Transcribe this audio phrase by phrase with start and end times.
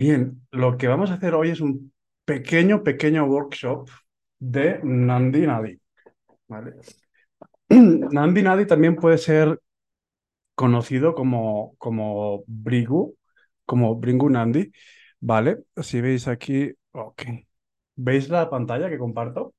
[0.00, 1.92] Bien, lo que vamos a hacer hoy es un
[2.24, 3.90] pequeño, pequeño workshop
[4.38, 5.80] de Nandi Nadi.
[6.46, 6.74] ¿vale?
[7.68, 9.60] Nandi Nadi también puede ser
[10.54, 13.16] conocido como, como Brigu,
[13.66, 14.70] como Bringu Nandi,
[15.18, 15.64] ¿vale?
[15.82, 17.22] Si veis aquí, ok.
[17.96, 19.52] ¿Veis la pantalla que comparto?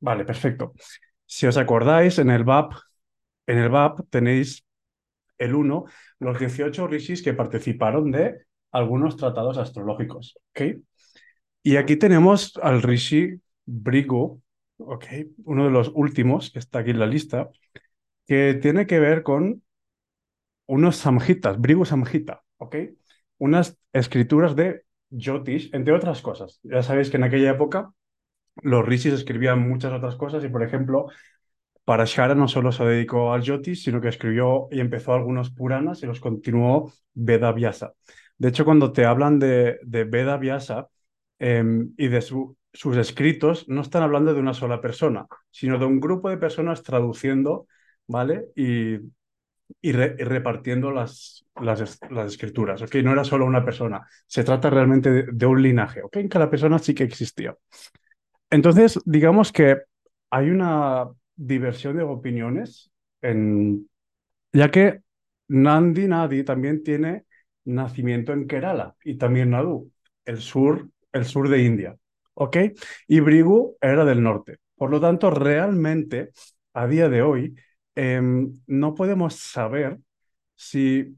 [0.00, 0.74] Vale, perfecto.
[1.24, 2.74] Si os acordáis, en el VAP,
[3.46, 4.62] en el VAP tenéis
[5.40, 5.84] el 1,
[6.20, 10.38] los 18 rishis que participaron de algunos tratados astrológicos.
[11.62, 14.40] Y aquí tenemos al rishi Brigu,
[14.78, 15.04] ¿ok?
[15.44, 17.50] uno de los últimos que está aquí en la lista,
[18.26, 19.62] que tiene que ver con
[20.66, 22.44] unos samhitas, Brigu Samhita,
[23.38, 26.60] unas escrituras de Jyotish, entre otras cosas.
[26.62, 27.92] Ya sabéis que en aquella época
[28.62, 31.08] los rishis escribían muchas otras cosas y, por ejemplo,
[31.90, 36.00] para Shara no solo se dedicó al Jyotish, sino que escribió y empezó algunos Puranas
[36.04, 37.94] y los continuó Veda Vyasa.
[38.38, 40.86] De hecho, cuando te hablan de, de Veda Vyasa
[41.40, 45.98] em, y de sus escritos, no están hablando de una sola persona, sino de un
[45.98, 47.66] grupo de personas traduciendo,
[48.06, 48.52] ¿vale?
[48.54, 48.94] Y,
[49.80, 52.94] y, repartiendo las, las, las, escrituras, ¿ok?
[53.02, 56.18] No era solo una persona, se trata realmente de, de un linaje, ¿ok?
[56.18, 57.56] En cada persona sí que existía.
[58.48, 59.78] Entonces, digamos que
[60.30, 61.08] hay una
[61.40, 62.90] diversión de opiniones,
[63.22, 63.88] en,
[64.52, 65.00] ya que
[65.48, 67.24] Nandi Nadi también tiene
[67.64, 69.90] nacimiento en Kerala y también Nadu,
[70.24, 71.96] el sur, el sur de India.
[72.34, 72.56] ¿Ok?
[73.08, 74.58] Y Brigu era del norte.
[74.76, 76.30] Por lo tanto, realmente,
[76.74, 77.54] a día de hoy,
[77.94, 79.98] em, no podemos saber
[80.54, 81.16] si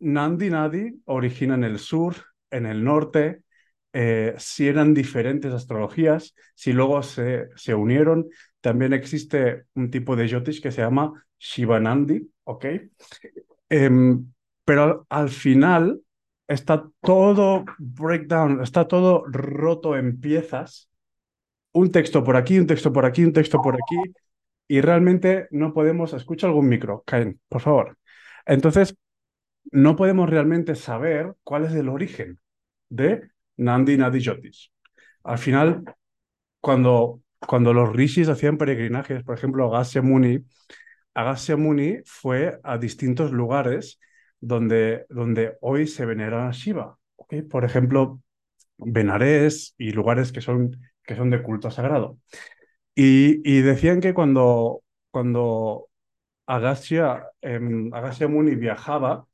[0.00, 2.14] Nandi Nadi origina en el sur,
[2.50, 3.42] en el norte,
[3.96, 8.28] eh, si eran diferentes astrologías, si luego se, se unieron.
[8.60, 12.66] También existe un tipo de Jyotish que se llama Shivanandi, ¿ok?
[13.68, 14.32] Em,
[14.64, 16.00] pero al final
[16.48, 20.90] está todo breakdown, está todo roto en piezas.
[21.72, 24.12] Un texto por aquí, un texto por aquí, un texto por aquí.
[24.66, 26.12] Y realmente no podemos.
[26.14, 27.96] Escucha algún micro, Caen, por favor.
[28.44, 28.96] Entonces,
[29.70, 32.40] no podemos realmente saber cuál es el origen
[32.88, 34.70] de Nandi Nadi Jyotish.
[35.24, 35.84] Al final,
[36.60, 40.44] cuando, cuando los rishis hacían peregrinajes, por ejemplo, Agasya Muni,
[41.14, 44.00] Agasya Muni fue a distintos lugares
[44.40, 46.98] donde, donde hoy se venera a Shiva.
[47.50, 48.20] Por ejemplo,
[48.76, 52.18] Benares y lugares que son, que son de culto sagrado.
[52.94, 55.88] Y, y decían que cuando, cuando
[56.46, 57.30] Agasya
[58.28, 59.26] Muni viajaba,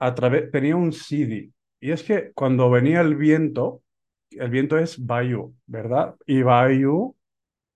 [0.00, 0.14] a
[0.50, 3.82] tenía un Siddhi, y es que cuando venía el viento,
[4.30, 6.14] el viento es Vayu, ¿verdad?
[6.26, 7.16] Y Vayu,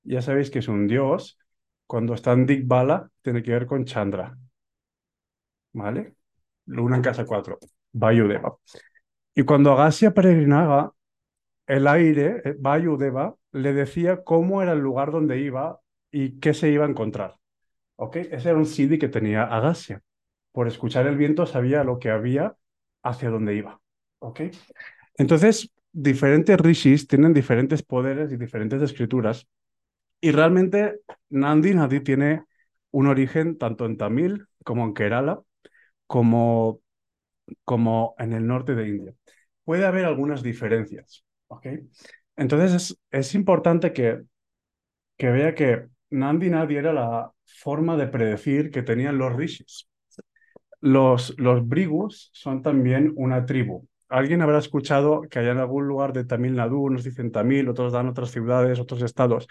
[0.04, 1.40] ya sabéis que es un dios,
[1.88, 4.38] cuando está en Digbala, tiene que ver con Chandra.
[5.72, 6.14] ¿Vale?
[6.66, 7.58] Luna en casa 4,
[7.94, 8.56] Vayu Deva.
[9.34, 10.92] Y cuando Agasya peregrinaba,
[11.66, 15.80] el aire, eh, Vayu Deva, le decía cómo era el lugar donde iba
[16.12, 17.38] y qué se iba a encontrar.
[17.96, 18.16] ¿Ok?
[18.16, 20.00] Ese era un Siddhi que tenía Agasya.
[20.52, 22.56] Por escuchar el viento sabía lo que había
[23.02, 23.80] hacia dónde iba.
[24.18, 24.40] ¿Ok?
[25.16, 29.46] Entonces, diferentes rishis tienen diferentes poderes y diferentes escrituras.
[30.20, 31.00] Y realmente
[31.30, 32.44] Nandi Nadi tiene
[32.90, 35.40] un origen tanto en Tamil como en Kerala,
[36.06, 36.80] como,
[37.64, 39.14] como en el norte de India.
[39.64, 41.24] Puede haber algunas diferencias.
[41.48, 41.66] ¿ok?
[42.36, 44.22] Entonces es, es importante que,
[45.16, 49.88] que vea que Nandi Nadi era la forma de predecir que tenían los rishis.
[50.80, 53.86] Los, los brigus son también una tribu.
[54.08, 57.92] Alguien habrá escuchado que hay en algún lugar de Tamil Nadu, unos dicen Tamil, otros
[57.92, 59.48] dan otras ciudades, otros estados,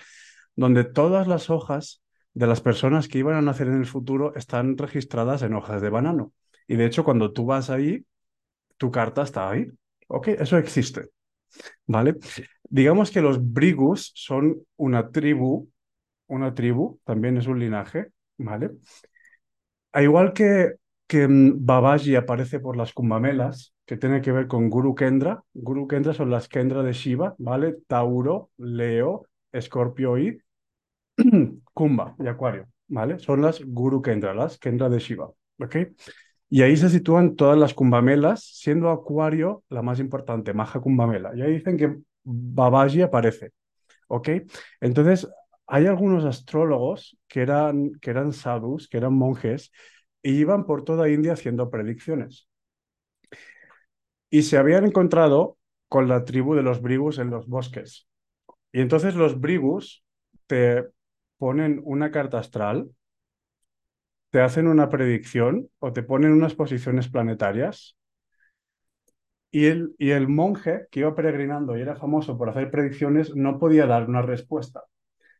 [0.55, 2.01] donde todas las hojas
[2.33, 5.89] de las personas que iban a nacer en el futuro están registradas en hojas de
[5.89, 6.33] banano.
[6.67, 8.05] Y de hecho, cuando tú vas ahí,
[8.77, 9.67] tu carta está ahí.
[10.07, 10.29] ¿Ok?
[10.29, 11.09] Eso existe.
[11.87, 12.15] ¿Vale?
[12.63, 15.69] Digamos que los Brigus son una tribu,
[16.27, 18.71] una tribu, también es un linaje, ¿vale?
[19.93, 20.73] A igual que,
[21.07, 25.43] que Babaji aparece por las Kumbamelas, que tiene que ver con Guru Kendra.
[25.53, 27.77] Guru Kendra son las Kendra de Shiva, ¿vale?
[27.87, 30.37] Tauro, Leo, Escorpio y
[31.73, 33.19] Kumba y Acuario, ¿vale?
[33.19, 35.29] Son las Guru Kendra, las Kendra de Shiva,
[35.59, 35.75] ¿ok?
[36.49, 41.31] Y ahí se sitúan todas las Kumbamelas, siendo Acuario la más importante, Maja Kumbamela.
[41.35, 43.51] Y ahí dicen que Babaji aparece,
[44.07, 44.29] ¿ok?
[44.81, 45.27] Entonces,
[45.67, 49.71] hay algunos astrólogos que eran, que eran sadhus, que eran monjes,
[50.23, 52.47] y iban por toda India haciendo predicciones
[54.29, 55.57] y se habían encontrado
[55.87, 58.07] con la tribu de los brigus en los bosques.
[58.71, 60.03] Y entonces los brigus
[60.47, 60.85] te
[61.37, 62.91] ponen una carta astral,
[64.29, 67.97] te hacen una predicción o te ponen unas posiciones planetarias
[69.51, 73.57] Y el, y el monje que iba peregrinando y era famoso por hacer predicciones no
[73.59, 74.83] podía dar una respuesta.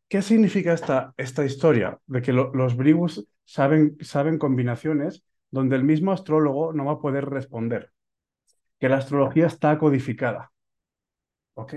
[0.10, 2.00] ¿Qué significa esta, esta historia?
[2.08, 7.26] De que los brigus saben, saben combinaciones donde el mismo astrólogo no va a poder
[7.28, 7.92] responder.
[8.86, 10.52] Que la astrología está codificada.
[11.56, 11.74] ¿Ok?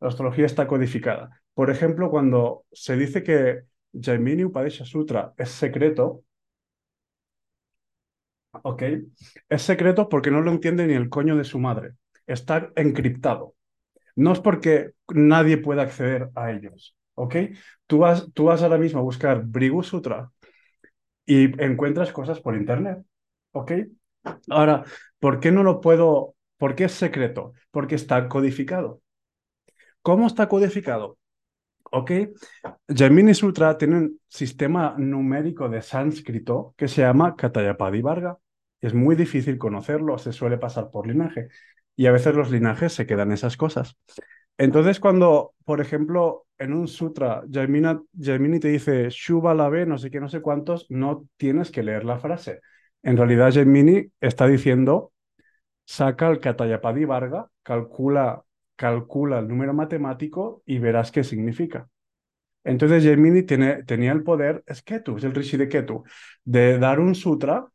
[0.00, 1.40] La astrología está codificada.
[1.54, 3.60] Por ejemplo, cuando se dice que
[3.92, 6.24] Jaimini Upadesha Sutra es secreto,
[8.64, 8.82] ¿ok?
[9.48, 11.92] Es secreto porque no lo entiende ni el coño de su madre.
[12.26, 13.54] Está encriptado.
[14.16, 17.36] No es porque nadie pueda acceder a ellos, ¿ok?
[17.86, 20.32] Tú vas, tú vas ahora mismo a buscar Brigu Sutra
[21.24, 22.98] y encuentras cosas por internet,
[23.52, 23.72] ¿ok?
[24.50, 24.82] Ahora,
[25.20, 26.34] ¿por qué no lo puedo?
[26.58, 27.54] ¿Por qué es secreto?
[27.70, 29.00] Porque está codificado.
[30.02, 31.18] ¿Cómo está codificado?
[31.90, 32.10] ¿Ok?
[32.88, 38.38] Jaimini Sutra tiene un sistema numérico de sánscrito que se llama Katayapadi Varga.
[38.80, 41.48] Es muy difícil conocerlo, se suele pasar por linaje.
[41.96, 43.96] Y a veces los linajes se quedan esas cosas.
[44.58, 50.20] Entonces, cuando, por ejemplo, en un sutra, Jaimini, te dice Shuba la no sé qué,
[50.20, 52.60] no sé cuántos, no tienes que leer la frase.
[53.02, 55.12] En realidad, Jaimini está diciendo,
[55.88, 58.44] saca el Katayapadi Varga, calcula
[58.76, 61.88] calcula el número matemático y verás qué significa.
[62.62, 66.04] Entonces Gemini tiene, tenía el poder, es Ketu, es el Rishi de Ketu,
[66.44, 67.66] de dar un sutra,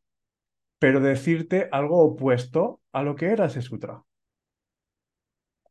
[0.79, 4.01] pero decirte algo opuesto a lo que era ese sutra.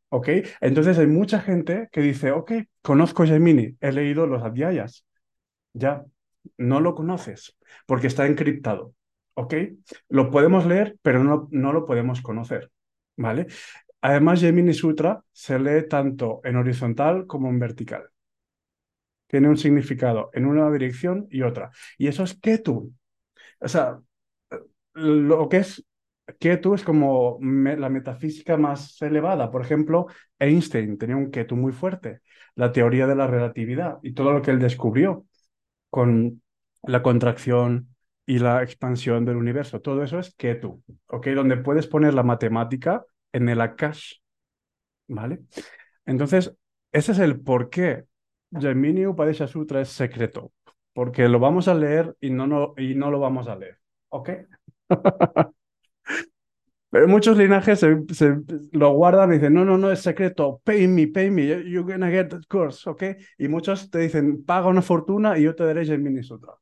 [0.09, 0.29] ¿Ok?
[0.61, 2.51] Entonces hay mucha gente que dice, ok,
[2.81, 5.05] conozco Gemini, he leído los Adhyayas.
[5.73, 6.03] Ya,
[6.57, 7.57] no lo conoces,
[7.87, 8.93] porque está encriptado.
[9.35, 9.53] ¿Ok?
[10.09, 12.71] Lo podemos leer, pero no, no lo podemos conocer.
[13.17, 13.47] ¿Vale?
[14.01, 18.09] Además, Gemini Sutra se lee tanto en horizontal como en vertical.
[19.27, 21.71] Tiene un significado en una dirección y otra.
[21.97, 22.93] Y eso es Ketu.
[23.59, 23.99] O sea,
[24.93, 25.85] lo que es
[26.39, 29.51] Ketu es como la metafísica más elevada.
[29.51, 30.07] Por ejemplo,
[30.39, 32.21] Einstein tenía un Ketu muy fuerte.
[32.55, 35.25] La teoría de la relatividad y todo lo que él descubrió
[35.89, 36.41] con
[36.83, 37.92] la contracción
[38.25, 39.81] y la expansión del universo.
[39.81, 41.27] Todo eso es Ketu, ¿ok?
[41.27, 44.15] Donde puedes poner la matemática en el Akash.
[45.07, 45.41] ¿Vale?
[46.05, 46.55] Entonces,
[46.91, 48.05] ese es el por qué
[48.51, 50.51] Gemini Upadesha Sutra es secreto.
[50.93, 53.79] Porque lo vamos a leer y no, no, y no lo vamos a leer.
[54.09, 54.29] ¿Ok?
[56.91, 58.37] Pero muchos linajes se,
[58.71, 62.11] lo guardan y dicen, no, no, no, es secreto, pay me, pay me, you're gonna
[62.11, 63.03] get the course, ¿ok?
[63.39, 66.53] Y muchos te dicen, paga una fortuna y yo te daré Gemini Sutra,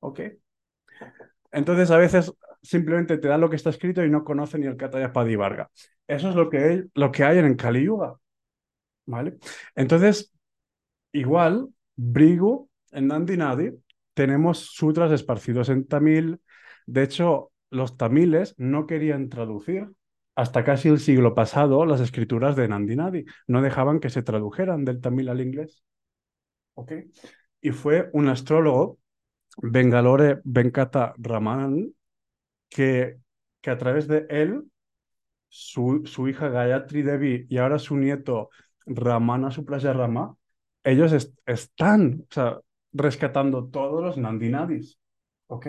[0.00, 0.20] ¿ok?
[1.54, 4.76] Entonces a veces simplemente te dan lo que está escrito y no conocen ni el
[4.76, 5.70] Kataya Padivarga.
[6.06, 8.14] Eso es lo que hay, que en Kali Yuga.
[9.06, 9.38] ¿Vale?
[9.74, 10.32] Entonces,
[11.12, 13.70] igual, Brigu, en Nandi Nadi,
[14.14, 16.40] tenemos sutras esparcidos en tamil.
[16.86, 19.88] De hecho, los tamiles no querían traducir
[20.34, 23.24] hasta casi el siglo pasado las escrituras de Nandi Nadi.
[23.46, 25.84] No dejaban que se tradujeran del tamil al inglés.
[26.74, 26.92] ¿Ok?
[27.60, 28.98] Y fue un astrólogo,
[29.56, 31.92] Bengalore Venkata Raman,
[32.68, 33.18] que,
[33.60, 34.64] que a través de él
[35.48, 38.50] su, su hija Gayatri Devi y ahora su nieto
[38.86, 40.36] Ramana Rama,
[40.82, 42.60] ellos están o sea,
[42.92, 44.98] rescatando todos los Nandinadis.
[45.46, 45.66] ¿ok?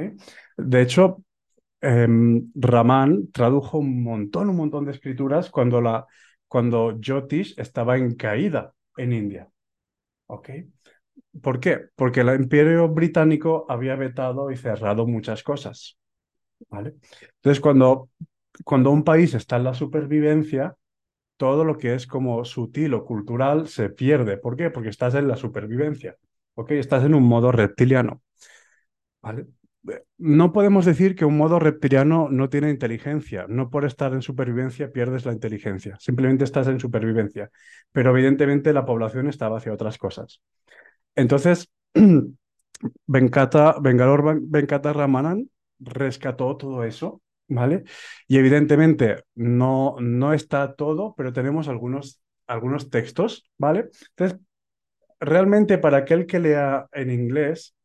[0.57, 1.23] De hecho,
[1.81, 6.05] em, Raman tradujo un montón, un montón de escrituras cuando, la,
[6.47, 9.49] cuando Jyotish estaba en caída en India.
[10.27, 10.49] ¿ok?
[11.41, 11.79] ¿Por qué?
[11.95, 15.97] Porque el imperio británico había vetado y cerrado muchas cosas.
[16.69, 16.95] ¿vale?
[17.37, 18.09] Entonces, cuando
[18.63, 20.75] cuando un país está en la supervivencia,
[21.37, 24.37] todo lo que es como sutil o cultural se pierde.
[24.37, 24.69] ¿Por qué?
[24.69, 26.15] Porque estás en la supervivencia.
[26.55, 26.71] ¿Ok?
[26.71, 28.21] Estás en un modo reptiliano.
[29.21, 29.47] ¿Vale?
[30.17, 33.45] No podemos decir que un modo reptiliano no tiene inteligencia.
[33.47, 35.97] No por estar en supervivencia pierdes la inteligencia.
[35.99, 37.51] Simplemente estás en supervivencia.
[37.91, 40.41] Pero evidentemente la población estaba hacia otras cosas.
[41.15, 41.69] Entonces,
[43.07, 47.83] Venkata, Bengalor Venkata Ramanan rescató todo eso ¿vale?
[48.27, 53.89] Y evidentemente no, no está todo, pero tenemos algunos, algunos textos, ¿vale?
[54.09, 54.39] Entonces,
[55.19, 57.75] realmente para aquel que lea en inglés,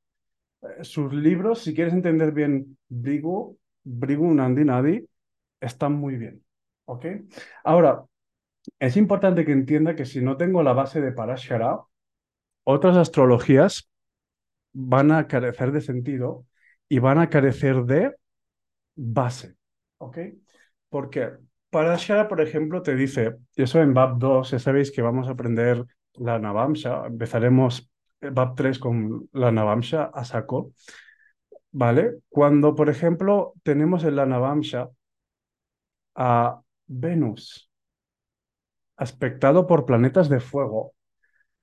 [0.62, 5.06] eh, sus libros, si quieres entender bien Brigu, Brigu Nandi Nadi,
[5.60, 6.42] están muy bien,
[6.86, 7.06] ¿ok?
[7.64, 8.04] Ahora,
[8.78, 11.78] es importante que entienda que si no tengo la base de Parashara,
[12.70, 13.88] otras astrologías
[14.72, 16.46] van a carecer de sentido
[16.88, 18.14] y van a carecer de
[18.94, 19.56] base.
[19.98, 20.18] ¿Ok?
[20.88, 21.30] Porque
[21.70, 25.32] Parashara, por ejemplo, te dice, y eso en BAP 2, ya sabéis que vamos a
[25.32, 25.84] aprender
[26.14, 30.72] la Navamsha, empezaremos BAP 3 con la Navamsha a saco,
[31.70, 32.18] ¿vale?
[32.28, 34.88] Cuando, por ejemplo, tenemos en la Navamsha
[36.16, 37.70] a Venus,
[38.96, 40.94] aspectado por planetas de fuego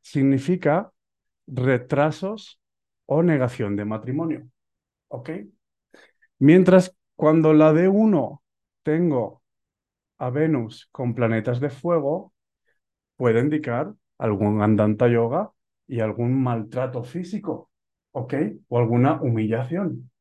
[0.01, 0.91] significa
[1.47, 2.59] retrasos
[3.05, 4.49] o negación de matrimonio.
[5.07, 5.31] ¿Ok?
[6.39, 8.43] Mientras cuando la D1
[8.83, 9.41] tengo
[10.19, 12.33] a Venus con planetas de fuego,
[13.15, 15.51] puede indicar algún andanta yoga
[15.87, 17.71] y algún maltrato físico,
[18.11, 18.33] ¿ok?
[18.67, 20.11] O alguna humillación,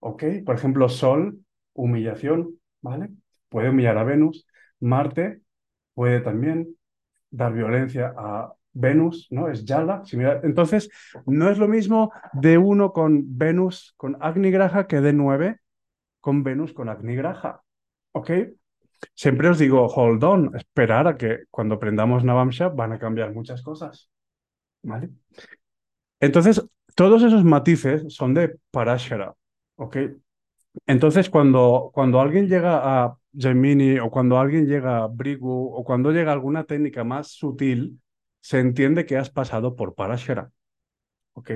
[0.00, 0.24] ¿ok?
[0.44, 1.38] Por ejemplo, Sol,
[1.74, 3.10] humillación, ¿vale?
[3.48, 4.46] Puede humillar a Venus.
[4.80, 5.42] Marte
[5.94, 6.76] puede también
[7.30, 9.48] dar violencia a Venus, ¿no?
[9.48, 10.02] Es Yala.
[10.42, 10.90] Entonces,
[11.26, 15.60] no es lo mismo de uno con Venus con Agni Graha que de nueve
[16.20, 17.62] con Venus con Agni Graha.
[18.12, 18.30] ¿Ok?
[19.14, 23.62] Siempre os digo, hold on, esperar a que cuando aprendamos Navamsha van a cambiar muchas
[23.62, 24.10] cosas.
[24.82, 25.10] ¿Vale?
[26.20, 26.64] Entonces,
[26.94, 29.34] todos esos matices son de Parashara.
[29.76, 29.96] ¿Ok?
[30.86, 36.10] Entonces, cuando, cuando alguien llega a Gemini o cuando alguien llega a Brigu o cuando
[36.10, 38.00] llega alguna técnica más sutil,
[38.46, 40.52] se entiende que has pasado por Parashara.
[41.32, 41.50] ¿Ok?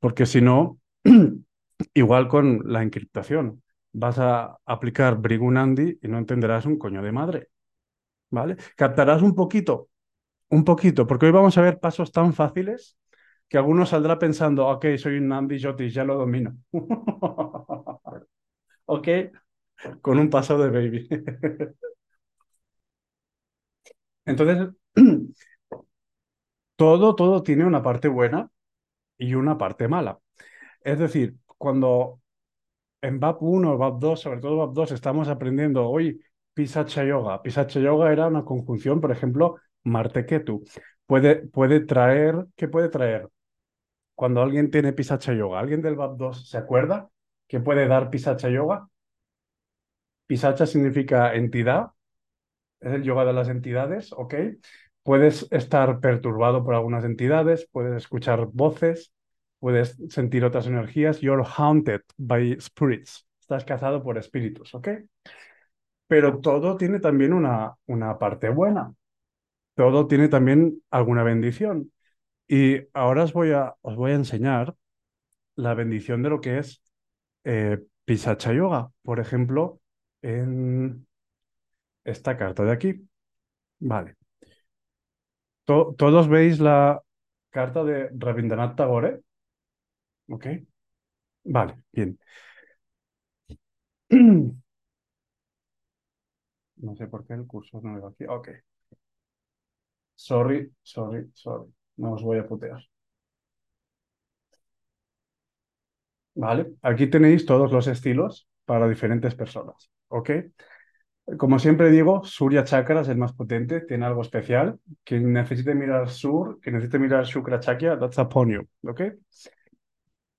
[0.00, 0.80] Porque si no,
[1.94, 7.12] igual con la encriptación, vas a aplicar Brigu Nandi y no entenderás un coño de
[7.12, 7.48] madre.
[8.30, 8.56] ¿Vale?
[8.76, 9.90] Captarás un poquito,
[10.48, 12.96] un poquito, porque hoy vamos a ver pasos tan fáciles
[13.46, 16.56] que alguno saldrá pensando, ok, soy un Nandi Jotis, ya lo domino.
[18.86, 19.08] ok,
[20.00, 21.08] con un paso de baby.
[24.24, 24.68] Entonces,
[26.76, 28.50] todo, todo tiene una parte buena
[29.18, 30.20] y una parte mala.
[30.82, 32.20] Es decir, cuando
[33.02, 36.20] en VAP 1, VAP 2, sobre todo VAP 2, estamos aprendiendo hoy
[36.54, 37.42] Pisacha Yoga.
[37.42, 40.64] Pisacha Yoga era una conjunción, por ejemplo, Marte-Ketu.
[41.06, 43.28] Puede, puede traer, ¿qué puede traer?
[44.14, 47.10] Cuando alguien tiene Pisacha Yoga, ¿alguien del VAP 2 se acuerda
[47.48, 48.88] que puede dar Pisacha Yoga?
[50.26, 51.90] Pisacha significa entidad,
[52.80, 54.34] es el yoga de las entidades, ¿ok?
[55.06, 59.12] Puedes estar perturbado por algunas entidades, puedes escuchar voces,
[59.60, 61.20] puedes sentir otras energías.
[61.20, 63.24] You're haunted by spirits.
[63.40, 64.88] Estás cazado por espíritus, ¿ok?
[66.08, 68.92] Pero todo tiene también una, una parte buena.
[69.76, 71.92] Todo tiene también alguna bendición.
[72.48, 74.74] Y ahora os voy a, os voy a enseñar
[75.54, 76.82] la bendición de lo que es
[77.44, 78.90] eh, Pisacha Yoga.
[79.02, 79.80] Por ejemplo,
[80.20, 81.06] en
[82.02, 83.08] esta carta de aquí.
[83.78, 84.15] Vale.
[85.66, 87.02] ¿Todos veis la
[87.50, 89.20] carta de Rabindranath Tagore?
[90.28, 90.46] ¿Ok?
[91.44, 92.18] Vale, bien.
[96.84, 98.24] No sé por qué el curso no va aquí.
[98.26, 98.48] Ok.
[100.16, 101.72] Sorry, sorry, sorry.
[101.96, 102.82] No os voy a putear.
[106.34, 109.90] Vale, aquí tenéis todos los estilos para diferentes personas.
[110.08, 110.30] ¿Ok?
[111.38, 114.78] Como siempre digo, Surya Chakra es el más potente, tiene algo especial.
[115.02, 118.68] Quien necesite mirar Sur, quien necesite mirar Shukra Chakra, that's upon you.
[118.88, 119.00] ¿Ok?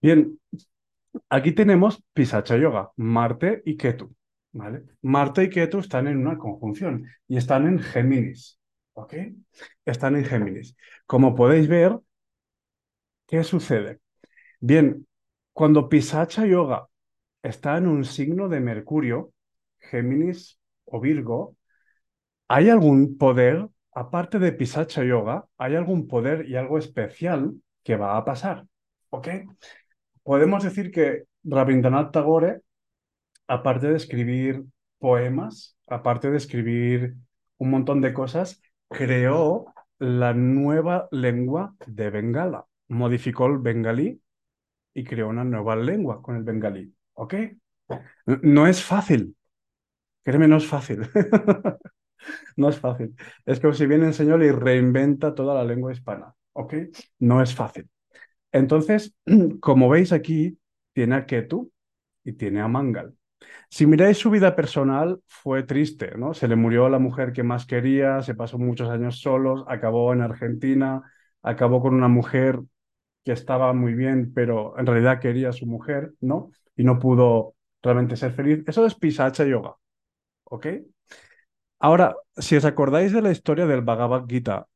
[0.02, 0.40] Bien,
[1.30, 4.16] aquí tenemos Pisacha Yoga, Marte y Ketu.
[4.54, 4.84] ¿vale?
[5.02, 8.58] Marte y Ketu están en una conjunción y están en Géminis.
[8.94, 9.14] ¿Ok?
[9.86, 10.76] Están en Géminis.
[11.06, 12.00] Como podéis ver,
[13.28, 14.00] ¿qué sucede?
[14.60, 15.06] Bien,
[15.52, 16.88] cuando Pisacha Yoga
[17.44, 19.34] está en un signo de Mercurio,
[19.80, 20.57] Géminis
[20.88, 21.56] o Virgo,
[22.48, 27.54] ¿hay algún poder, aparte de Pisacha Yoga, hay algún poder y algo especial
[27.84, 28.66] que va a pasar?
[29.10, 29.28] ¿Ok?
[30.28, 32.60] podemos decir que Rabindranath Tagore,
[33.48, 34.66] aparte de escribir
[35.00, 37.16] poemas, aparte de escribir
[37.58, 42.66] un montón de cosas, creó la nueva lengua de Bengala.
[42.90, 44.22] Modificó el bengalí
[44.94, 46.94] y creó una nueva lengua con el bengalí.
[47.14, 47.36] ¿Ok?
[48.42, 49.37] No es fácil.
[50.28, 51.08] Créeme, no es fácil.
[52.58, 53.16] no es fácil.
[53.46, 56.34] Es como si viene el señor y reinventa toda la lengua hispana.
[56.52, 56.74] ¿Ok?
[57.20, 57.90] No es fácil.
[58.52, 59.16] Entonces,
[59.62, 60.60] como veis aquí,
[60.92, 61.72] tiene a Ketu
[62.26, 63.16] y tiene a Mangal.
[63.70, 66.34] Si miráis su vida personal, fue triste, ¿no?
[66.34, 70.22] Se le murió la mujer que más quería, se pasó muchos años solos, acabó en
[70.22, 71.04] Argentina,
[71.42, 72.60] acabó con una mujer
[73.24, 76.52] que estaba muy bien, pero en realidad quería a su mujer, ¿no?
[76.76, 78.64] Y no pudo realmente ser feliz.
[78.68, 79.76] Eso es Pisacha Yoga,
[80.50, 80.68] ¿ok?
[81.80, 84.68] Ahora, si os acordáis de la historia del Bhagavad Gita,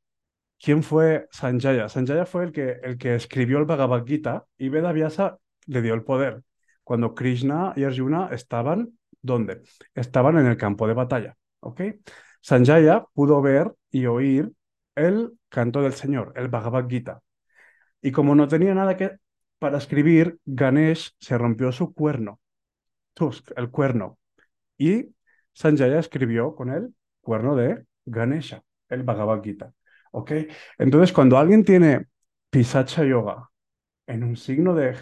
[0.62, 1.90] ¿Quién fue Sanjaya?
[1.90, 6.04] Sanjaya fue el que, el que escribió el Bhagavad Gita y Vedavyasa le dio el
[6.04, 6.44] poder.
[6.84, 9.64] Cuando Krishna y Arjuna estaban, ¿dónde?
[9.96, 11.36] Estaban en el campo de batalla.
[11.62, 11.82] ¿Ok?
[12.42, 14.52] Sanjaya pudo ver y oír
[14.96, 17.24] el canto del Señor, el Bhagavad Gita.
[18.00, 19.18] Y como no tenía nada que
[19.58, 22.40] para escribir, Ganesh se rompió su cuerno,
[23.14, 24.20] Tusk, el cuerno.
[24.78, 25.16] Y
[25.54, 29.74] Sanjaya escribió con el cuerno de Ganesha el Bhagavad Gita.
[30.78, 32.08] Entonces, cuando alguien tiene
[32.50, 33.50] Pisacha Yoga
[34.08, 34.96] en un signo de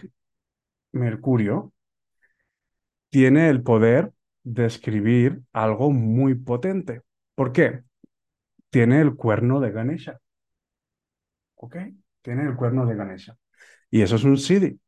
[0.92, 1.74] Mercurio,
[3.10, 4.12] tiene el poder
[4.44, 7.02] de escribir algo muy potente.
[7.36, 7.82] ¿Por qué?
[8.70, 10.20] Tiene el cuerno de Ganesha.
[11.56, 11.76] ¿Ok?
[12.22, 13.36] Tiene el cuerno de Ganesha.
[13.90, 14.80] Y eso es un Siddhi.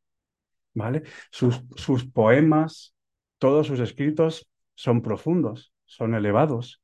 [0.74, 1.02] ¿Vale?
[1.30, 2.94] Sus, sus poemas,
[3.38, 6.82] todos sus escritos son profundos, son elevados,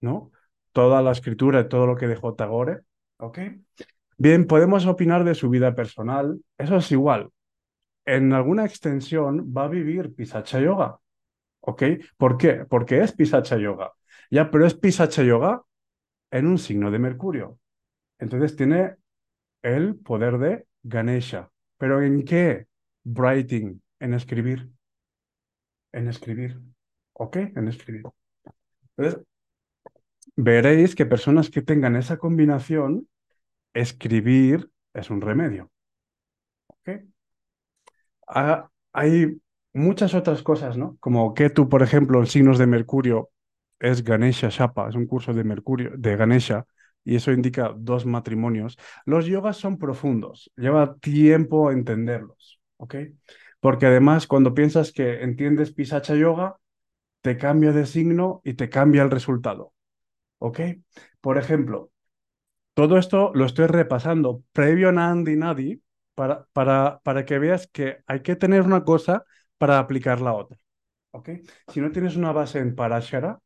[0.00, 0.30] ¿no?
[0.72, 2.80] Toda la escritura y todo lo que dejó Tagore,
[3.18, 3.38] ¿ok?
[4.16, 7.30] Bien, podemos opinar de su vida personal, eso es igual.
[8.04, 10.98] En alguna extensión va a vivir Pisacha Yoga,
[11.60, 11.82] ¿ok?
[12.16, 12.64] ¿Por qué?
[12.68, 13.92] Porque es Pisacha Yoga.
[14.30, 15.62] Ya, pero es Pisacha Yoga
[16.30, 17.58] en un signo de Mercurio.
[18.18, 18.96] Entonces tiene
[19.62, 21.50] el poder de Ganesha.
[21.78, 22.66] ¿Pero en qué?
[23.04, 24.70] Writing, en escribir.
[25.92, 26.73] En escribir.
[27.14, 27.36] ¿Ok?
[27.36, 28.04] En escribir.
[28.96, 29.24] Entonces,
[30.36, 33.08] veréis que personas que tengan esa combinación,
[33.72, 35.70] escribir es un remedio.
[36.68, 36.90] ¿Ok?
[38.26, 39.40] Ah, hay
[39.72, 40.96] muchas otras cosas, ¿no?
[41.00, 43.30] Como que tú, por ejemplo, en signos de Mercurio
[43.80, 46.66] es Ganesha Shapa, es un curso de Mercurio, de Ganesha,
[47.04, 48.78] y eso indica dos matrimonios.
[49.04, 52.94] Los yogas son profundos, lleva tiempo entenderlos, ¿ok?
[53.60, 56.56] Porque además, cuando piensas que entiendes Pisacha Yoga,
[57.24, 59.72] te cambia de signo y te cambia el resultado,
[60.40, 60.60] ¿ok?
[61.22, 61.90] Por ejemplo,
[62.74, 65.82] todo esto lo estoy repasando previo a Nandi Nadi
[66.14, 69.24] para, para, para que veas que hay que tener una cosa
[69.56, 70.58] para aplicar la otra,
[71.12, 71.30] ¿ok?
[71.68, 73.38] Si no tienes una base en Parashara,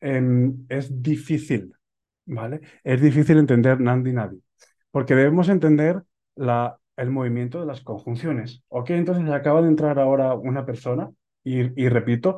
[0.00, 1.72] es difícil
[2.26, 2.60] ¿vale?
[2.82, 4.42] Es difícil entender Nandi Nadi,
[4.90, 6.02] porque debemos entender
[6.34, 8.62] la, el movimiento de las conjunciones.
[8.68, 8.90] ¿Ok?
[8.90, 11.10] Entonces acaba de entrar ahora una persona
[11.42, 12.36] y repito,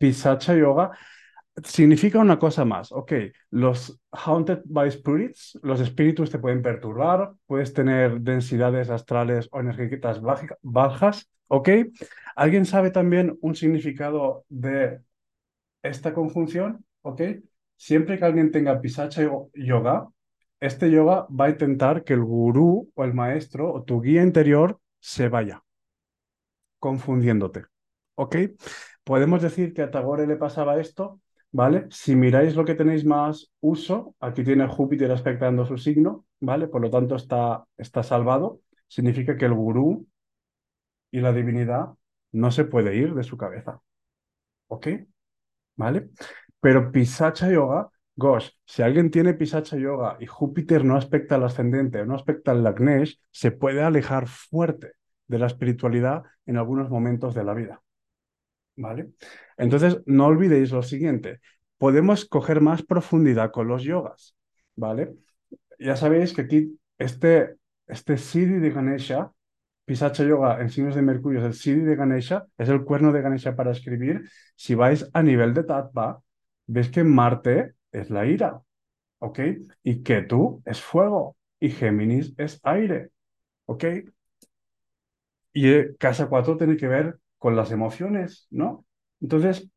[0.00, 0.92] Pisacha Yoga
[1.62, 2.90] significa una cosa más.
[2.90, 3.12] Ok,
[3.50, 10.22] los haunted by spirits, los espíritus te pueden perturbar, puedes tener densidades astrales o energéticas
[10.62, 11.30] bajas.
[11.48, 11.68] Ok,
[12.34, 15.00] ¿alguien sabe también un significado de
[15.82, 16.82] esta conjunción?
[17.02, 17.20] Ok,
[17.76, 20.08] siempre que alguien tenga pisacha yoga,
[20.60, 24.80] este yoga va a intentar que el gurú o el maestro o tu guía interior
[24.98, 25.62] se vaya,
[26.78, 27.64] confundiéndote.
[28.14, 28.36] ¿Ok?
[29.04, 31.20] Podemos decir que a Tagore le pasaba esto,
[31.52, 31.86] ¿vale?
[31.90, 36.68] Si miráis lo que tenéis más uso, aquí tiene Júpiter aspectando su signo, ¿vale?
[36.68, 38.60] Por lo tanto está, está salvado.
[38.88, 40.06] Significa que el gurú
[41.10, 41.90] y la divinidad
[42.32, 43.80] no se puede ir de su cabeza.
[44.68, 44.88] ¿Ok?
[45.76, 46.10] ¿Vale?
[46.60, 52.04] Pero Pisacha Yoga, Gosh, si alguien tiene Pisacha Yoga y Júpiter no aspecta al ascendente,
[52.04, 54.92] no aspecta al Lagnesh, se puede alejar fuerte
[55.26, 57.82] de la espiritualidad en algunos momentos de la vida.
[58.76, 59.10] ¿Vale?
[59.56, 61.40] Entonces, no olvidéis lo siguiente,
[61.78, 64.36] podemos coger más profundidad con los yogas,
[64.76, 65.14] ¿vale?
[65.78, 67.56] Ya sabéis que aquí este,
[67.86, 69.32] este Siddhi de Ganesha
[69.90, 73.22] Pisacha Yoga en signos de Mercurio es el Siddhi de Ganesha, es el cuerno de
[73.22, 74.22] Ganesha para escribir.
[74.54, 76.22] Si vais a nivel de Tattva,
[76.68, 78.62] ves que Marte es la ira,
[79.18, 79.40] ¿ok?
[79.82, 83.10] Y Ketu es fuego y Géminis es aire,
[83.66, 83.84] ¿ok?
[85.52, 88.86] Y casa 4 tiene que ver con las emociones, ¿no?
[89.20, 89.68] Entonces,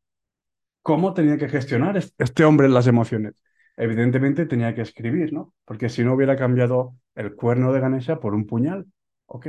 [0.82, 3.34] ¿cómo tenía que gestionar este hombre las emociones?
[3.76, 5.52] Evidentemente tenía que escribir, ¿no?
[5.64, 8.86] Porque si no hubiera cambiado el cuerno de Ganesha por un puñal,
[9.26, 9.48] ¿ok?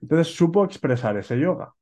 [0.00, 1.74] Entonces supo expresar ese yoga,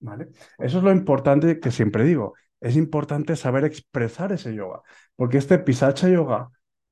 [0.00, 0.28] ¿vale?
[0.58, 4.82] Eso es lo importante que siempre digo es importante saber expresar ese yoga,
[5.16, 6.50] porque este pisacha yoga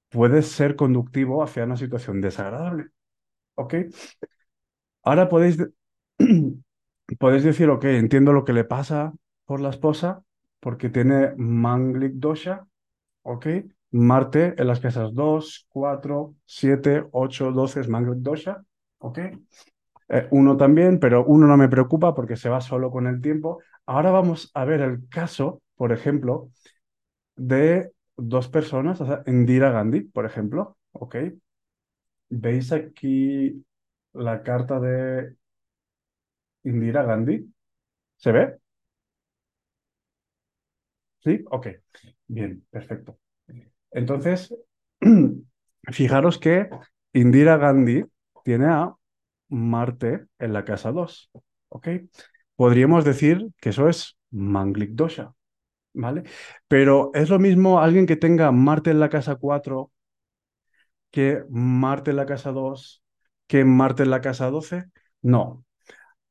[0.09, 2.87] puede ser conductivo hacia una situación desagradable.
[3.57, 3.75] ¿Ok?
[5.03, 5.59] Ahora podéis,
[7.17, 9.13] podéis decir, ok, entiendo lo que le pasa
[9.45, 10.23] por la esposa,
[10.61, 12.67] porque tiene Manglik Dosha,
[13.23, 13.47] ¿ok?
[13.93, 18.63] Marte en las casas 2, 4, 7, 8, 12 es Manglik Dosha,
[18.99, 19.19] ¿ok?
[20.11, 23.61] Eh, uno también, pero uno no me preocupa porque se va solo con el tiempo.
[23.87, 26.51] Ahora vamos a ver el caso, por ejemplo,
[27.37, 31.17] de dos personas, o sea, Indira Gandhi, por ejemplo, ¿ok?
[32.31, 33.65] ¿Veis aquí
[34.13, 35.37] la carta de
[36.65, 37.53] Indira Gandhi?
[38.19, 38.59] ¿Se ve?
[41.25, 41.45] ¿Sí?
[41.51, 41.69] Ok.
[42.27, 43.19] Bien, perfecto.
[43.91, 44.55] Entonces,
[45.93, 46.71] fijaros que
[47.13, 48.05] Indira Gandhi
[48.45, 48.95] tiene a
[49.49, 51.31] Marte en la casa 2.
[51.69, 51.89] ¿Ok?
[52.57, 55.35] Podríamos decir que eso es Manglik Dosha.
[55.95, 56.25] ¿Vale?
[56.69, 59.93] Pero es lo mismo alguien que tenga Marte en la casa 4
[61.11, 63.03] que Marte en la casa 2,
[63.47, 64.85] que Marte en la casa 12.
[65.23, 65.65] No.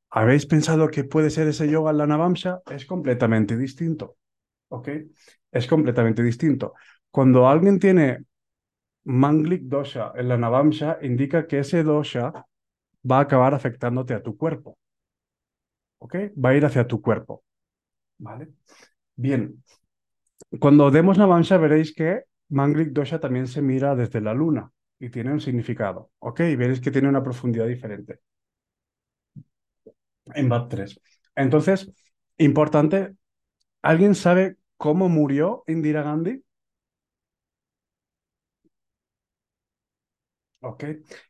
[0.10, 2.62] ¿Habéis pensado que puede ser ese yoga en la Navamsa?
[2.70, 4.18] Es completamente distinto.
[4.70, 4.90] ¿Ok?
[5.52, 6.74] Es completamente distinto.
[7.12, 8.26] Cuando alguien tiene
[9.06, 12.32] Manglik dosha en la Navamsha indica que ese dosha
[13.10, 14.78] va a acabar afectándote a tu cuerpo.
[16.00, 16.16] ¿Ok?
[16.44, 17.44] Va a ir hacia tu cuerpo.
[18.18, 18.50] ¿Vale?
[19.16, 19.64] Bien.
[20.60, 25.32] Cuando demos Navamsha veréis que Manglik dosha también se mira desde la luna y tiene
[25.32, 26.12] un significado.
[26.20, 26.42] ¿Ok?
[26.42, 28.20] Y veréis que tiene una profundidad diferente.
[30.36, 31.00] En BAT 3.
[31.36, 31.92] Entonces,
[32.38, 33.16] importante,
[33.82, 36.44] ¿alguien sabe cómo murió Indira Gandhi?
[40.62, 40.84] Ok.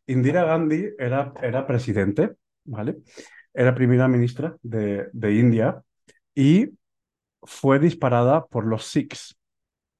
[0.07, 2.97] Indira Gandhi era, era presidente, ¿vale?
[3.53, 5.83] Era primera ministra de, de India
[6.35, 6.69] y
[7.43, 9.37] fue disparada por los Sikhs,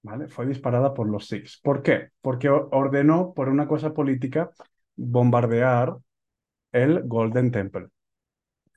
[0.03, 0.29] ¿vale?
[0.29, 1.59] Fue disparada por los Sikhs.
[1.63, 2.09] ¿Por qué?
[2.21, 4.51] Porque ordenó, por una cosa política,
[4.95, 5.97] bombardear
[6.73, 7.89] el Golden Temple,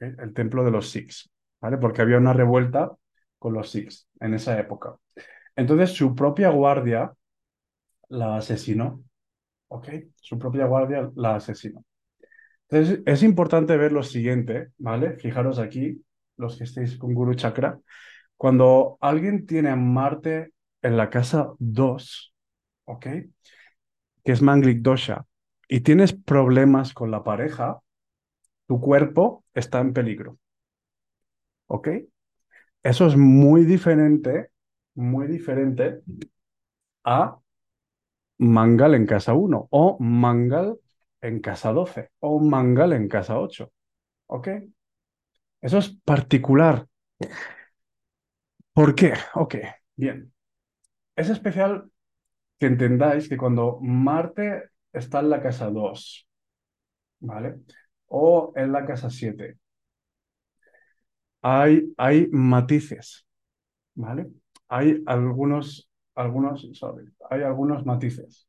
[0.01, 1.79] el templo de los Sikhs, ¿vale?
[1.79, 2.91] Porque había una revuelta
[3.39, 4.97] con los Sikhs en esa época.
[5.55, 7.13] Entonces su propia guardia
[8.09, 9.05] la asesinó
[9.71, 9.89] ¿ok?
[10.17, 11.85] Su propia guardia la asesinó.
[12.69, 15.17] Entonces, es importante ver lo siguiente, ¿vale?
[15.17, 16.05] Fijaros aquí,
[16.37, 17.79] los que estéis con Guru Chakra.
[18.37, 22.35] Cuando alguien tiene a Marte en la casa 2,
[22.85, 23.07] ¿ok?
[24.25, 25.25] Que es Manglik Dosha,
[25.69, 27.81] y tienes problemas con la pareja,
[28.71, 30.39] tu cuerpo está en peligro.
[31.69, 31.89] ¿Ok?
[32.83, 34.51] Eso es muy diferente,
[34.95, 36.01] muy diferente
[37.05, 37.39] a
[38.39, 40.79] Mangal en casa 1 o Mangal
[41.21, 43.73] en casa 12 o Mangal en casa 8.
[44.27, 44.49] ¿Ok?
[45.63, 46.87] Eso es particular.
[48.73, 49.15] ¿Por qué?
[49.35, 49.57] Ok,
[49.97, 50.33] bien.
[51.17, 51.91] Es especial
[52.59, 56.29] que entendáis que cuando Marte está en la casa 2,
[57.21, 57.61] ¿vale?
[58.11, 59.59] O en la casa 7,
[61.43, 63.27] hay, hay matices,
[63.95, 64.29] ¿vale?
[64.69, 66.69] Hay algunos algunos,
[67.31, 68.47] hay algunos matices.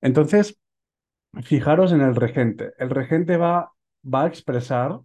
[0.00, 0.58] Entonces,
[1.42, 2.72] fijaros en el regente.
[2.78, 3.72] El regente va,
[4.02, 5.00] va a expresar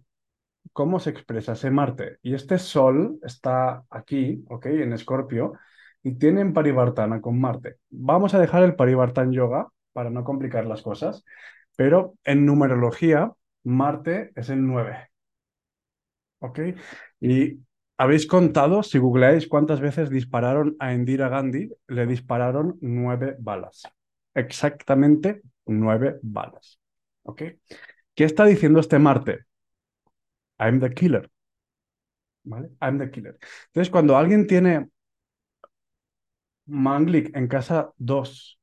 [0.72, 2.18] cómo se expresa ese Marte.
[2.22, 4.66] Y este Sol está aquí, ¿ok?
[4.66, 5.54] En Escorpio,
[6.02, 7.78] y tienen Parivartana con Marte.
[7.90, 11.24] Vamos a dejar el Parivartan Yoga para no complicar las cosas,
[11.78, 15.10] pero en numerología, Marte es el 9.
[16.40, 16.58] ¿Ok?
[17.20, 17.60] Y
[18.00, 21.68] ¿Habéis contado, si googleáis cuántas veces dispararon a Indira Gandhi?
[21.88, 23.82] Le dispararon nueve balas.
[24.34, 26.80] Exactamente nueve balas.
[27.24, 27.42] ¿Ok?
[28.14, 29.46] ¿Qué está diciendo este Marte?
[30.58, 31.28] I'm the killer.
[32.44, 32.70] ¿Vale?
[32.80, 33.36] I'm the killer.
[33.66, 34.88] Entonces, cuando alguien tiene
[36.66, 38.57] Manglik en casa 2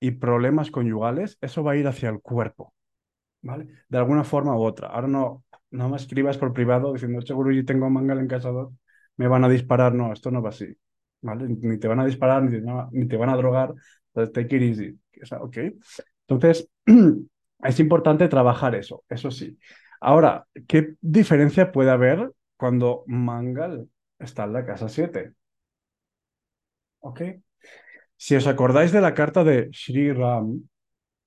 [0.00, 2.74] y problemas conyugales, eso va a ir hacia el cuerpo.
[3.42, 3.68] ¿Vale?
[3.88, 4.88] De alguna forma u otra.
[4.88, 8.72] Ahora no, no me escribas por privado diciendo, seguro yo tengo mangal en casa 2,
[9.16, 9.94] me van a disparar.
[9.94, 10.76] No, esto no va así.
[11.22, 11.46] ¿Vale?
[11.48, 13.74] Ni te van a disparar, ni te, van a drogar.
[14.08, 14.98] Entonces, take it easy.
[16.26, 16.68] Entonces,
[17.62, 19.58] es importante trabajar eso, eso sí.
[20.00, 25.34] Ahora, ¿qué diferencia puede haber cuando Mangal está en la casa 7?
[27.00, 27.20] ¿Ok?
[28.20, 30.68] Si os acordáis de la carta de Sri Ram,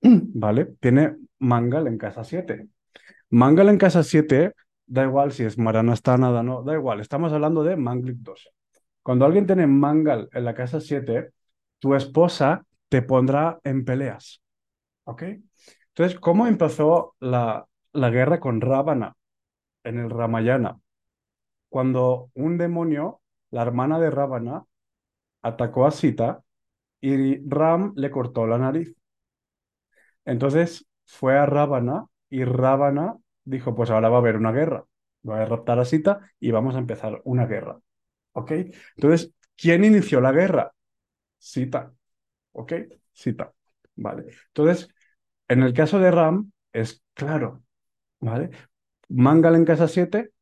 [0.00, 0.76] ¿vale?
[0.78, 2.68] Tiene Mangal en casa 7.
[3.30, 4.54] Mangal en casa 7,
[4.86, 8.50] da igual si es Maranastana, no, da igual, estamos hablando de Manglik Dosha.
[9.02, 11.32] Cuando alguien tiene Mangal en la casa 7,
[11.80, 14.40] tu esposa te pondrá en peleas.
[15.02, 15.22] ¿Ok?
[15.88, 19.16] Entonces, ¿cómo empezó la, la guerra con Ravana
[19.82, 20.78] en el Ramayana?
[21.68, 24.64] Cuando un demonio, la hermana de Ravana,
[25.42, 26.43] atacó a Sita
[27.04, 28.96] y Ram le cortó la nariz.
[30.24, 34.84] Entonces fue a Ravana y Ravana dijo, pues ahora va a haber una guerra.
[35.22, 37.78] Voy a raptar a Sita y vamos a empezar una guerra.
[38.32, 38.52] ¿Ok?
[38.96, 40.72] Entonces, ¿quién inició la guerra?
[41.38, 41.92] Sita.
[42.52, 42.72] ¿Ok?
[43.12, 43.52] Sita.
[43.96, 44.26] Vale.
[44.48, 44.88] Entonces,
[45.48, 47.62] en el caso de Ram, es claro.
[48.20, 48.50] ¿Vale?
[49.08, 50.32] Mangal en casa 7,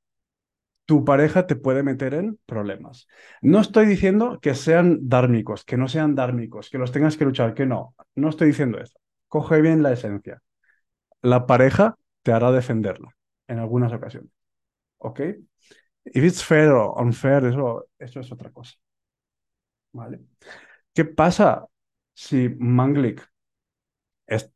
[0.85, 3.07] tu pareja te puede meter en problemas.
[3.41, 7.55] No estoy diciendo que sean dármicos, que no sean dármicos, que los tengas que luchar,
[7.55, 7.95] que no.
[8.15, 8.99] No estoy diciendo eso.
[9.29, 10.43] Coge bien la esencia.
[11.23, 13.15] La pareja te hará defenderla
[13.49, 14.31] en algunas ocasiones.
[14.99, 15.21] ¿Ok?
[16.05, 18.75] If it's fair o unfair, eso, eso es otra cosa.
[19.93, 20.21] ¿Vale?
[20.95, 21.67] ¿Qué pasa
[22.15, 23.29] si Manglik,
[24.27, 24.51] es,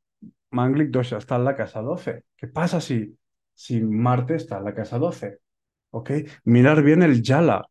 [0.51, 2.25] está en la casa 12?
[2.37, 3.17] ¿Qué pasa si,
[3.55, 5.41] si Marte está en la casa 12?
[5.90, 6.11] ¿Ok?
[6.44, 7.68] Mirar bien el Yala.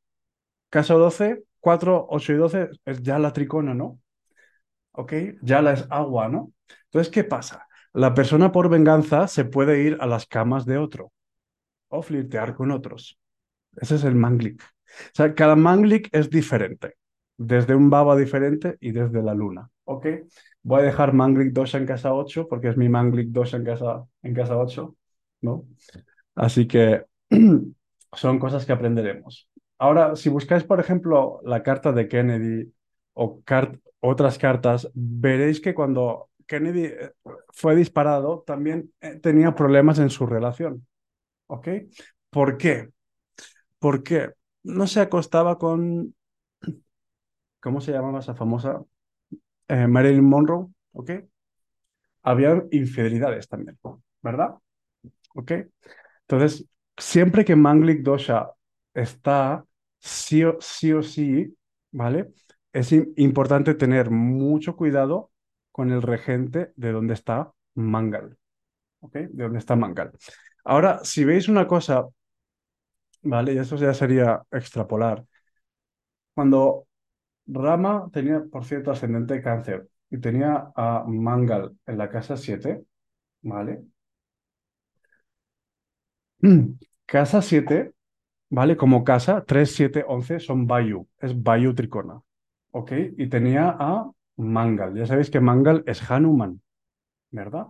[0.70, 4.00] Casa 12, 4, 8 y 12 es Yala tricona, ¿no?
[4.94, 5.14] ¿Ok?
[5.42, 6.52] Yala es agua, ¿no?
[6.86, 7.68] Entonces, ¿qué pasa?
[7.94, 11.12] La persona por venganza se puede ir a las camas de otro
[11.90, 13.18] o flirtear con otros.
[13.78, 14.62] Ese es el manglik.
[14.62, 16.96] O sea, cada manglik es diferente,
[17.38, 19.70] desde un baba diferente y desde la luna.
[19.86, 20.08] ¿ok?
[20.64, 24.06] Voy a dejar Manglik Dosha en casa 8 porque es mi Manglik Dosha en casa,
[24.24, 24.96] en casa 8,
[25.42, 25.66] ¿no?
[26.36, 27.06] Así que
[28.16, 29.50] son cosas que aprenderemos.
[29.78, 32.74] Ahora, si buscáis, por ejemplo, la carta de Kennedy
[33.14, 33.42] o
[34.00, 37.12] otras cartas, veréis que cuando Kennedy eh,
[37.50, 40.86] fue disparado, también eh, tenía problemas en su relación.
[41.48, 41.68] ¿Ok?
[42.30, 42.90] ¿Por qué?
[43.80, 44.32] Porque
[44.64, 46.16] no se acostaba con.
[47.60, 48.84] ¿Cómo se llamaba esa famosa?
[49.68, 50.68] Eh, Marilyn Monroe.
[50.94, 51.12] ¿Ok?
[52.24, 53.78] Había infidelidades también,
[54.22, 54.56] ¿verdad?
[55.36, 55.52] ¿Ok?
[56.22, 56.66] Entonces,
[56.98, 58.52] siempre que Manglik Dosha
[58.94, 59.66] está
[60.00, 61.56] sí o sí, o sí
[61.92, 62.34] ¿vale?
[62.74, 65.32] Es importante tener mucho cuidado
[65.72, 68.38] con el regente de dónde está Mangal.
[69.02, 69.14] ¿Ok?
[69.14, 70.12] De dónde está Mangal.
[70.66, 72.08] Ahora, si veis una cosa,
[73.24, 73.54] ¿vale?
[73.54, 75.26] Y eso ya sería extrapolar.
[76.34, 76.88] Cuando
[77.48, 82.86] Rama tenía, por cierto, ascendente cáncer y tenía a Mangal en la casa 7,
[83.44, 83.86] ¿vale?
[87.06, 87.94] Casa 7,
[88.50, 88.78] ¿vale?
[88.78, 92.22] Como casa, 3, 7, 11 son Bayu, es Bayu Tricona,
[92.72, 92.92] ¿ok?
[93.18, 94.96] Y tenía a Mangal.
[94.96, 96.62] Ya sabéis que Mangal es Hanuman,
[97.32, 97.68] ¿verdad?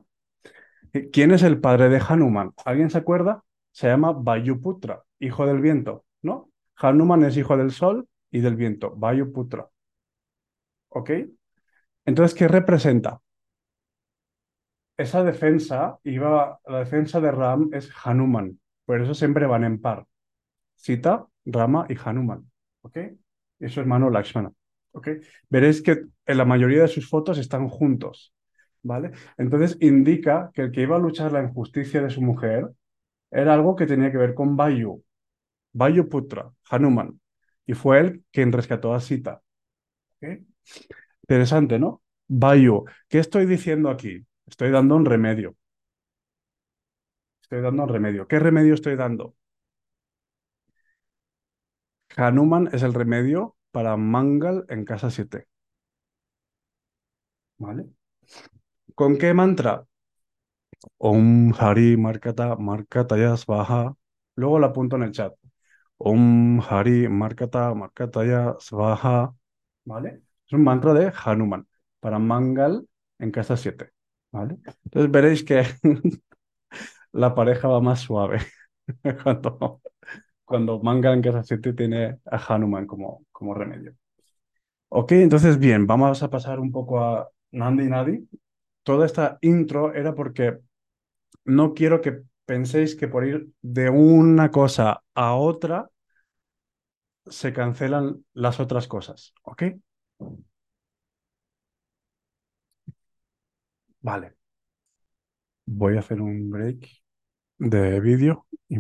[1.12, 2.54] ¿Quién es el padre de Hanuman?
[2.64, 3.44] ¿Alguien se acuerda?
[3.72, 6.50] Se llama Vayuputra, hijo del viento, ¿no?
[6.78, 9.68] Hanuman es hijo del sol y del viento, Vayuputra.
[10.90, 11.12] ¿Ok?
[12.06, 13.22] Entonces, ¿qué representa?
[14.98, 20.06] Esa defensa iba, la defensa de Ram es Hanuman, por eso siempre van en par.
[20.76, 22.50] Sita, Rama y Hanuman.
[22.82, 22.98] ¿Ok?
[23.60, 24.52] Y su hermano Lakshmana.
[25.50, 28.34] Veréis que en la mayoría de sus fotos están juntos,
[28.82, 29.12] ¿vale?
[29.38, 32.70] Entonces indica que el que iba a luchar la injusticia de su mujer
[33.32, 35.04] era algo que tenía que ver con Vayu,
[35.74, 37.20] Vayu Putra, Hanuman,
[37.66, 39.42] y fue él quien rescató a Sita.
[41.24, 42.02] Interesante, ¿no?
[42.28, 44.26] Vayu, ¿qué estoy diciendo aquí?
[44.48, 45.56] Estoy dando un remedio.
[47.56, 48.28] Estoy dando un remedio.
[48.28, 49.34] ¿Qué remedio estoy dando?
[52.18, 55.48] Hanuman es el remedio para Mangal en casa 7.
[57.58, 57.86] ¿Vale?
[58.94, 59.86] ¿Con qué mantra?
[60.98, 63.96] Om Hari Markata Markataya Svaha.
[64.36, 65.34] Luego lo apunto en el chat.
[65.98, 69.34] Om Hari Markata Markataya Svaha.
[69.86, 70.24] ¿Vale?
[70.46, 71.66] Es un mantra de Hanuman
[72.02, 72.86] para Mangal
[73.18, 73.92] en casa 7.
[74.34, 74.58] ¿Vale?
[74.84, 75.64] Entonces veréis que
[77.16, 78.40] la pareja va más suave
[79.24, 79.82] cuando,
[80.46, 80.82] cuando
[81.14, 83.96] en casa 7 tiene a Hanuman como, como remedio.
[84.90, 88.28] Ok, entonces bien, vamos a pasar un poco a Nandi Nadi.
[88.84, 90.60] Toda esta intro era porque
[91.46, 95.90] no quiero que penséis que por ir de una cosa a otra
[97.28, 99.64] se cancelan las otras cosas, ¿ok?
[104.02, 104.36] Vale.
[105.68, 106.88] Voy a hacer un break
[107.60, 108.46] de vídeo.